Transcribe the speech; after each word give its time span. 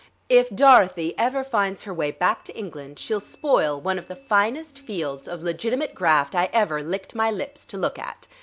If 0.29 0.49
Dorothy 0.49 1.13
ever 1.15 1.43
finds 1.43 1.83
her 1.83 1.93
way 1.93 2.09
back 2.09 2.43
to 2.45 2.57
England 2.57 2.97
she'll 2.97 3.19
spoil 3.19 3.79
one 3.79 3.99
of 3.99 4.07
the 4.07 4.15
finest 4.15 4.79
fields 4.79 5.27
of 5.27 5.43
legitimate 5.43 5.93
graft 5.93 6.33
I 6.33 6.49
ever 6.51 6.81
licked 6.81 7.13
my 7.13 7.29
lips 7.29 7.65
to 7.65 7.77
look 7.77 7.99
at. 7.99 8.25